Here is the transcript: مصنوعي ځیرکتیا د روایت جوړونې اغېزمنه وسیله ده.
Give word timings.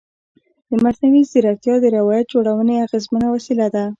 مصنوعي 0.83 1.21
ځیرکتیا 1.31 1.75
د 1.81 1.85
روایت 1.97 2.25
جوړونې 2.33 2.75
اغېزمنه 2.85 3.27
وسیله 3.35 3.67
ده. 3.75 3.83